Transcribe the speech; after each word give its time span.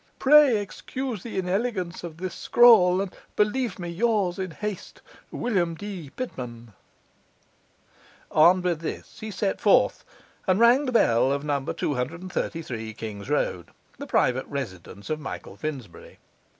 Pray 0.17 0.57
excuse 0.57 1.21
the 1.21 1.37
inelegance 1.37 2.03
of 2.03 2.17
this 2.17 2.33
scrawl, 2.33 3.01
and 3.01 3.15
believe 3.35 3.77
me 3.77 3.87
yours 3.87 4.39
in 4.39 4.49
haste, 4.49 4.99
William 5.29 5.75
D. 5.75 6.09
Pitman.' 6.09 6.73
Armed 8.31 8.63
with 8.63 8.79
this 8.81 9.19
he 9.19 9.29
set 9.29 9.61
forth 9.61 10.03
and 10.47 10.59
rang 10.59 10.87
the 10.87 10.91
bell 10.91 11.31
of 11.31 11.43
No. 11.43 11.61
233 11.63 12.95
King's 12.95 13.29
Road, 13.29 13.69
the 13.99 14.07
private 14.07 14.47
residence 14.47 15.11
of 15.11 15.19
Michael 15.19 15.55
Finsbury. 15.55 16.17